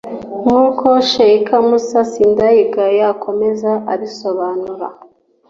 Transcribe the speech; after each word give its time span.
”nk’uko 0.41 0.85
Sheik 1.09 1.47
Mussa 1.69 2.01
Sindayigaya 2.11 3.05
akomeza 3.13 3.71
abisobanura 3.93 4.87